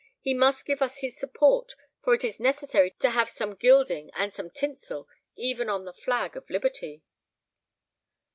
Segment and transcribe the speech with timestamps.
[0.19, 4.33] He must give us his support, for it is necessary to have some gilding and
[4.33, 7.03] some tinsel even on the flag of liberty."